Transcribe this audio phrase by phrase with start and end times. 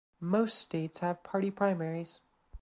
[0.19, 2.21] Most states have party primaries.